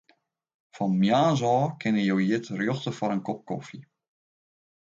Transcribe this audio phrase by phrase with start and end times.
[0.75, 3.79] Fan moarns ôf kinne jo hjir terjochte foar in kop kofje.